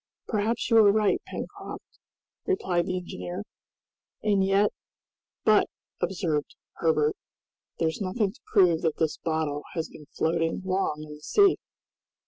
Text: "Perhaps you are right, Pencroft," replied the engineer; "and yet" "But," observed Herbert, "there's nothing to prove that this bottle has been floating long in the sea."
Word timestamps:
"Perhaps 0.27 0.67
you 0.71 0.77
are 0.77 0.91
right, 0.91 1.21
Pencroft," 1.27 1.99
replied 2.47 2.87
the 2.87 2.97
engineer; 2.97 3.43
"and 4.23 4.43
yet" 4.43 4.71
"But," 5.45 5.67
observed 6.01 6.55
Herbert, 6.77 7.15
"there's 7.77 8.01
nothing 8.01 8.31
to 8.33 8.41
prove 8.51 8.81
that 8.81 8.97
this 8.97 9.17
bottle 9.17 9.61
has 9.75 9.89
been 9.89 10.07
floating 10.17 10.63
long 10.65 11.03
in 11.03 11.13
the 11.13 11.21
sea." 11.21 11.57